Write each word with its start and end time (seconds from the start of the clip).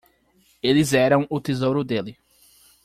Eles 0.63 0.93
eram 0.93 1.27
o 1.29 1.39
tesouro 1.39 1.83
dele. 1.83 2.17